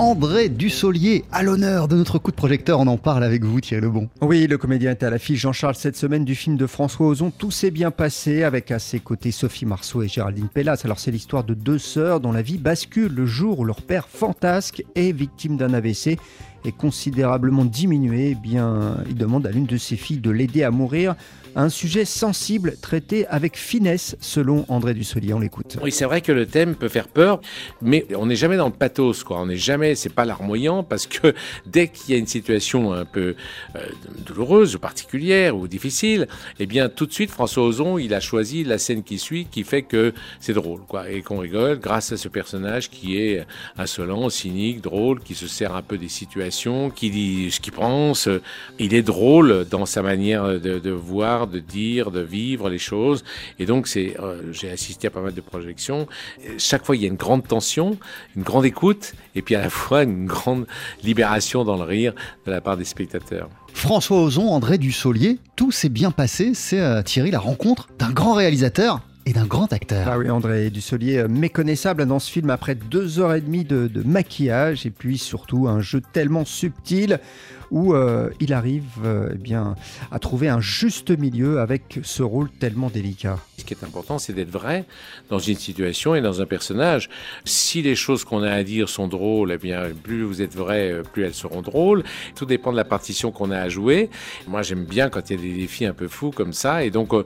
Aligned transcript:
André 0.00 0.48
Dussolier, 0.48 1.26
à 1.30 1.42
l'honneur 1.42 1.86
de 1.86 1.94
notre 1.94 2.18
coup 2.18 2.30
de 2.30 2.36
projecteur. 2.36 2.80
On 2.80 2.86
en 2.86 2.96
parle 2.96 3.22
avec 3.22 3.44
vous, 3.44 3.60
Thierry 3.60 3.82
Lebon. 3.82 4.08
Oui, 4.22 4.46
le 4.46 4.56
comédien 4.56 4.92
est 4.92 5.02
à 5.02 5.10
l'affiche 5.10 5.40
Jean-Charles 5.40 5.74
cette 5.74 5.94
semaine 5.94 6.24
du 6.24 6.34
film 6.34 6.56
de 6.56 6.66
François 6.66 7.06
Ozon. 7.08 7.30
Tout 7.30 7.50
s'est 7.50 7.70
bien 7.70 7.90
passé 7.90 8.42
avec 8.42 8.70
à 8.70 8.78
ses 8.78 8.98
côtés 8.98 9.30
Sophie 9.30 9.66
Marceau 9.66 10.02
et 10.02 10.08
Géraldine 10.08 10.48
Pellas. 10.48 10.80
Alors, 10.84 10.98
c'est 10.98 11.10
l'histoire 11.10 11.44
de 11.44 11.52
deux 11.52 11.76
sœurs 11.76 12.20
dont 12.20 12.32
la 12.32 12.40
vie 12.40 12.56
bascule 12.56 13.12
le 13.12 13.26
jour 13.26 13.58
où 13.58 13.64
leur 13.66 13.82
père 13.82 14.08
fantasque 14.08 14.82
est 14.94 15.12
victime 15.12 15.58
d'un 15.58 15.74
AVC 15.74 16.16
est 16.64 16.72
considérablement 16.72 17.64
diminué, 17.64 18.30
eh 18.30 18.34
bien, 18.34 18.98
il 19.08 19.14
demande 19.14 19.46
à 19.46 19.50
l'une 19.50 19.66
de 19.66 19.76
ses 19.76 19.96
filles 19.96 20.18
de 20.18 20.30
l'aider 20.30 20.62
à 20.62 20.70
mourir. 20.70 21.14
Un 21.56 21.68
sujet 21.68 22.04
sensible 22.04 22.76
traité 22.80 23.26
avec 23.26 23.56
finesse, 23.56 24.16
selon 24.20 24.64
André 24.68 24.94
Dussolier. 24.94 25.34
On 25.34 25.40
l'écoute. 25.40 25.78
Oui, 25.82 25.90
c'est 25.90 26.04
vrai 26.04 26.20
que 26.20 26.30
le 26.30 26.46
thème 26.46 26.76
peut 26.76 26.88
faire 26.88 27.08
peur, 27.08 27.40
mais 27.82 28.06
on 28.16 28.26
n'est 28.26 28.36
jamais 28.36 28.56
dans 28.56 28.68
le 28.68 28.72
pathos, 28.72 29.24
quoi. 29.24 29.40
On 29.40 29.46
n'est 29.46 29.56
jamais, 29.56 29.96
c'est 29.96 30.14
pas 30.14 30.24
larmoyant, 30.24 30.84
parce 30.84 31.08
que 31.08 31.34
dès 31.66 31.88
qu'il 31.88 32.14
y 32.14 32.16
a 32.16 32.20
une 32.20 32.28
situation 32.28 32.92
un 32.92 33.04
peu 33.04 33.34
euh, 33.74 33.80
douloureuse 34.24 34.76
ou 34.76 34.78
particulière 34.78 35.56
ou 35.56 35.66
difficile, 35.66 36.28
eh 36.60 36.66
bien, 36.66 36.88
tout 36.88 37.06
de 37.06 37.12
suite, 37.12 37.30
François 37.32 37.64
Ozon, 37.64 37.98
il 37.98 38.14
a 38.14 38.20
choisi 38.20 38.62
la 38.62 38.78
scène 38.78 39.02
qui 39.02 39.18
suit, 39.18 39.46
qui 39.50 39.64
fait 39.64 39.82
que 39.82 40.14
c'est 40.38 40.52
drôle, 40.52 40.82
quoi, 40.86 41.10
et 41.10 41.22
qu'on 41.22 41.38
rigole 41.38 41.80
grâce 41.80 42.12
à 42.12 42.16
ce 42.16 42.28
personnage 42.28 42.90
qui 42.90 43.18
est 43.18 43.44
insolent, 43.76 44.30
cynique, 44.30 44.82
drôle, 44.82 45.20
qui 45.20 45.34
se 45.34 45.48
sert 45.48 45.74
un 45.74 45.82
peu 45.82 45.98
des 45.98 46.08
situations 46.08 46.49
qui 46.94 47.10
dit 47.10 47.50
ce 47.50 47.60
qu'il 47.60 47.72
pense. 47.72 48.28
Il 48.78 48.94
est 48.94 49.02
drôle 49.02 49.66
dans 49.70 49.86
sa 49.86 50.02
manière 50.02 50.60
de, 50.60 50.90
voir, 50.90 51.46
de 51.46 51.58
dire, 51.58 52.10
de 52.10 52.20
vivre 52.20 52.68
les 52.68 52.78
choses. 52.78 53.24
Et 53.58 53.66
donc, 53.66 53.86
c'est, 53.86 54.16
euh, 54.20 54.52
j'ai 54.52 54.70
assisté 54.70 55.08
à 55.08 55.10
pas 55.10 55.20
mal 55.20 55.34
de 55.34 55.40
projections. 55.40 56.06
Chaque 56.58 56.84
fois, 56.84 56.96
il 56.96 57.02
y 57.02 57.04
a 57.04 57.08
une 57.08 57.16
grande 57.16 57.46
tension, 57.46 57.98
une 58.36 58.42
grande 58.42 58.64
écoute, 58.64 59.14
et 59.34 59.42
puis 59.42 59.54
à 59.54 59.60
la 59.60 59.70
fois 59.80 60.02
une 60.02 60.26
grande 60.26 60.66
libération 61.02 61.64
dans 61.64 61.76
le 61.76 61.84
rire 61.84 62.12
de 62.46 62.50
la 62.50 62.60
part 62.60 62.76
des 62.76 62.84
spectateurs. 62.84 63.48
François 63.72 64.22
Ozon, 64.22 64.48
André 64.48 64.78
Dussolier, 64.78 65.38
tout 65.56 65.70
s'est 65.70 65.88
bien 65.88 66.10
passé. 66.10 66.52
C'est 66.54 66.80
euh, 66.80 67.02
Thierry 67.02 67.30
la 67.30 67.38
rencontre 67.38 67.88
d'un 67.98 68.10
grand 68.10 68.34
réalisateur 68.34 69.00
et 69.26 69.32
d'un 69.32 69.46
grand 69.46 69.72
acteur. 69.72 70.08
Ah 70.08 70.18
oui, 70.18 70.30
André 70.30 70.70
Dussolier, 70.70 71.18
euh, 71.18 71.28
méconnaissable 71.28 72.06
dans 72.06 72.18
ce 72.18 72.30
film 72.30 72.50
après 72.50 72.74
deux 72.74 73.18
heures 73.18 73.34
et 73.34 73.40
demie 73.40 73.64
de, 73.64 73.86
de 73.86 74.02
maquillage 74.02 74.86
et 74.86 74.90
puis 74.90 75.18
surtout 75.18 75.68
un 75.68 75.80
jeu 75.80 76.00
tellement 76.12 76.44
subtil 76.44 77.20
où 77.70 77.94
euh, 77.94 78.30
il 78.40 78.52
arrive 78.52 78.84
euh, 79.04 79.30
eh 79.32 79.38
bien, 79.38 79.76
à 80.10 80.18
trouver 80.18 80.48
un 80.48 80.60
juste 80.60 81.16
milieu 81.16 81.60
avec 81.60 82.00
ce 82.02 82.22
rôle 82.22 82.50
tellement 82.50 82.90
délicat. 82.90 83.38
Qui 83.70 83.74
est 83.74 83.86
important, 83.86 84.18
c'est 84.18 84.32
d'être 84.32 84.50
vrai 84.50 84.84
dans 85.28 85.38
une 85.38 85.54
situation 85.54 86.16
et 86.16 86.20
dans 86.20 86.42
un 86.42 86.44
personnage. 86.44 87.08
Si 87.44 87.82
les 87.82 87.94
choses 87.94 88.24
qu'on 88.24 88.42
a 88.42 88.50
à 88.50 88.64
dire 88.64 88.88
sont 88.88 89.06
drôles, 89.06 89.52
eh 89.52 89.58
bien, 89.58 89.90
plus 90.02 90.24
vous 90.24 90.42
êtes 90.42 90.56
vrai, 90.56 90.90
euh, 90.90 91.02
plus 91.04 91.22
elles 91.22 91.34
seront 91.34 91.62
drôles. 91.62 92.02
Tout 92.34 92.46
dépend 92.46 92.72
de 92.72 92.76
la 92.76 92.84
partition 92.84 93.30
qu'on 93.30 93.52
a 93.52 93.58
à 93.60 93.68
jouer. 93.68 94.10
Moi, 94.48 94.62
j'aime 94.62 94.84
bien 94.84 95.08
quand 95.08 95.30
il 95.30 95.36
y 95.36 95.38
a 95.38 95.42
des 95.42 95.60
défis 95.60 95.86
un 95.86 95.92
peu 95.92 96.08
fous 96.08 96.32
comme 96.32 96.52
ça. 96.52 96.82
Et 96.82 96.90
donc, 96.90 97.12
moi, 97.12 97.22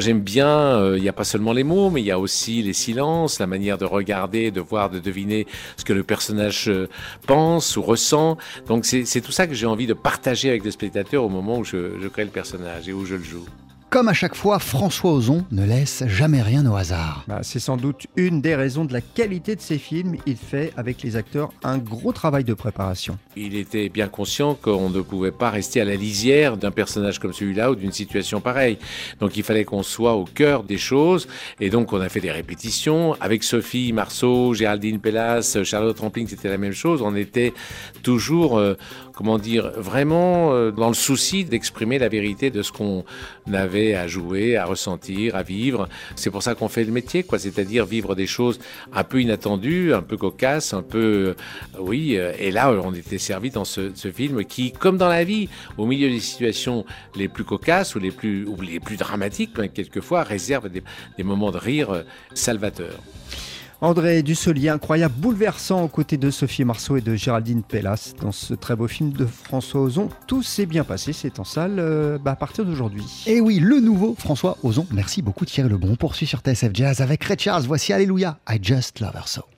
j'aime 0.00 0.20
bien, 0.20 0.94
il 0.96 1.00
n'y 1.00 1.08
a 1.08 1.14
pas 1.14 1.24
seulement 1.24 1.54
les 1.54 1.64
mots, 1.64 1.88
mais 1.88 2.02
il 2.02 2.06
y 2.06 2.10
a 2.10 2.18
aussi 2.18 2.62
les 2.62 2.74
silences, 2.74 3.38
la 3.38 3.46
manière 3.46 3.78
de 3.78 3.86
regarder, 3.86 4.50
de 4.50 4.60
voir, 4.60 4.90
de 4.90 4.98
deviner 4.98 5.46
ce 5.78 5.84
que 5.86 5.94
le 5.94 6.02
personnage 6.02 6.70
pense 7.26 7.78
ou 7.78 7.82
ressent. 7.82 8.36
Donc, 8.66 8.84
c'est 8.84 9.22
tout 9.22 9.32
ça 9.32 9.46
que 9.46 9.54
j'ai 9.54 9.64
envie 9.64 9.86
de 9.86 9.94
partager 9.94 10.50
avec 10.50 10.62
les 10.62 10.72
spectateurs 10.72 11.24
au 11.24 11.30
moment 11.30 11.56
où 11.56 11.64
je 11.64 12.06
crée 12.08 12.24
le 12.24 12.30
personnage 12.30 12.86
et 12.86 12.92
où 12.92 13.06
je 13.06 13.14
le 13.14 13.24
joue. 13.24 13.46
Comme 13.88 14.08
à 14.08 14.14
chaque 14.14 14.34
fois, 14.34 14.58
François 14.58 15.12
Ozon 15.12 15.44
ne 15.52 15.64
laisse 15.64 16.02
jamais 16.08 16.42
rien 16.42 16.66
au 16.66 16.74
hasard. 16.74 17.24
Bah, 17.28 17.38
c'est 17.42 17.60
sans 17.60 17.76
doute 17.76 18.08
une 18.16 18.40
des 18.40 18.56
raisons 18.56 18.84
de 18.84 18.92
la 18.92 19.00
qualité 19.00 19.54
de 19.54 19.60
ses 19.60 19.78
films. 19.78 20.16
Il 20.26 20.36
fait 20.36 20.72
avec 20.76 21.02
les 21.02 21.14
acteurs 21.14 21.50
un 21.62 21.78
gros 21.78 22.12
travail 22.12 22.42
de 22.42 22.52
préparation. 22.52 23.16
Il 23.36 23.54
était 23.54 23.88
bien 23.88 24.08
conscient 24.08 24.54
qu'on 24.54 24.90
ne 24.90 25.00
pouvait 25.02 25.30
pas 25.30 25.50
rester 25.50 25.80
à 25.80 25.84
la 25.84 25.94
lisière 25.94 26.56
d'un 26.56 26.72
personnage 26.72 27.20
comme 27.20 27.32
celui-là 27.32 27.70
ou 27.70 27.76
d'une 27.76 27.92
situation 27.92 28.40
pareille. 28.40 28.76
Donc 29.20 29.36
il 29.36 29.44
fallait 29.44 29.64
qu'on 29.64 29.84
soit 29.84 30.14
au 30.14 30.24
cœur 30.24 30.64
des 30.64 30.78
choses. 30.78 31.28
Et 31.60 31.70
donc 31.70 31.92
on 31.92 32.00
a 32.00 32.08
fait 32.08 32.20
des 32.20 32.32
répétitions. 32.32 33.14
Avec 33.20 33.44
Sophie 33.44 33.92
Marceau, 33.92 34.52
Géraldine 34.52 34.98
Pellas, 34.98 35.58
Charlotte 35.62 35.98
Rampling, 36.00 36.26
c'était 36.26 36.48
la 36.48 36.58
même 36.58 36.72
chose. 36.72 37.02
On 37.02 37.14
était 37.14 37.54
toujours, 38.02 38.58
euh, 38.58 38.74
comment 39.14 39.38
dire, 39.38 39.70
vraiment 39.76 40.52
euh, 40.52 40.72
dans 40.72 40.88
le 40.88 40.94
souci 40.94 41.44
d'exprimer 41.44 42.00
la 42.00 42.08
vérité 42.08 42.50
de 42.50 42.62
ce 42.62 42.72
qu'on 42.72 43.04
avait 43.52 43.75
à 43.94 44.06
jouer, 44.06 44.56
à 44.56 44.64
ressentir, 44.64 45.36
à 45.36 45.42
vivre. 45.42 45.88
C'est 46.14 46.30
pour 46.30 46.42
ça 46.42 46.54
qu'on 46.54 46.68
fait 46.68 46.84
le 46.84 46.92
métier, 46.92 47.22
quoi. 47.22 47.38
C'est-à-dire 47.38 47.84
vivre 47.86 48.14
des 48.14 48.26
choses 48.26 48.58
un 48.92 49.04
peu 49.04 49.20
inattendues, 49.20 49.94
un 49.94 50.02
peu 50.02 50.16
cocasses, 50.16 50.74
un 50.74 50.82
peu, 50.82 51.34
euh, 51.78 51.80
oui. 51.80 52.16
Euh, 52.16 52.32
et 52.38 52.50
là, 52.50 52.72
on 52.72 52.94
était 52.94 53.18
servi 53.18 53.50
dans 53.50 53.64
ce, 53.64 53.90
film 54.14 54.44
qui, 54.44 54.72
comme 54.72 54.96
dans 54.96 55.08
la 55.08 55.24
vie, 55.24 55.48
au 55.76 55.86
milieu 55.86 56.08
des 56.08 56.20
situations 56.20 56.84
les 57.16 57.28
plus 57.28 57.44
cocasses 57.44 57.94
ou 57.94 57.98
les 57.98 58.10
plus, 58.10 58.46
ou 58.46 58.60
les 58.60 58.80
plus 58.80 58.96
dramatiques, 58.96 59.52
quelquefois, 59.74 60.22
réserve 60.22 60.68
des, 60.68 60.82
des 61.16 61.24
moments 61.24 61.50
de 61.50 61.58
rire 61.58 61.90
euh, 61.90 62.02
salvateurs. 62.34 63.02
André 63.80 64.22
Dussolier, 64.22 64.70
incroyable, 64.70 65.14
bouleversant 65.18 65.82
aux 65.82 65.88
côtés 65.88 66.16
de 66.16 66.30
Sophie 66.30 66.64
Marceau 66.64 66.96
et 66.96 67.00
de 67.00 67.14
Géraldine 67.14 67.62
Pellas 67.62 68.14
dans 68.20 68.32
ce 68.32 68.54
très 68.54 68.74
beau 68.74 68.88
film 68.88 69.12
de 69.12 69.26
François 69.26 69.82
Ozon. 69.82 70.08
Tout 70.26 70.42
s'est 70.42 70.66
bien 70.66 70.84
passé, 70.84 71.12
c'est 71.12 71.38
en 71.38 71.44
salle 71.44 71.76
euh, 71.78 72.18
bah, 72.18 72.32
à 72.32 72.36
partir 72.36 72.64
d'aujourd'hui. 72.64 73.04
Et 73.26 73.40
oui, 73.40 73.58
le 73.58 73.80
nouveau 73.80 74.14
François 74.18 74.56
Ozon. 74.62 74.86
Merci 74.92 75.20
beaucoup 75.22 75.44
Thierry 75.44 75.68
Lebon. 75.68 75.90
On 75.92 75.96
poursuit 75.96 76.26
sur 76.26 76.40
TSF 76.40 76.70
Jazz 76.72 77.00
avec 77.00 77.22
Red 77.24 77.40
Charles. 77.40 77.64
Voici 77.64 77.92
Alléluia, 77.92 78.38
I 78.48 78.58
Just 78.62 79.00
Love 79.00 79.14
Her 79.14 79.28
So. 79.28 79.55